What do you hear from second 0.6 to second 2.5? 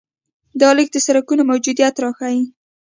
دا لیک د سړکونو موجودیت راښيي.